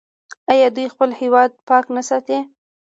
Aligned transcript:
آیا 0.51 0.67
دوی 0.75 0.85
خپل 0.93 1.09
هیواد 1.21 1.51
پاک 1.67 1.85
نه 1.95 2.01
ساتي؟ 2.09 2.37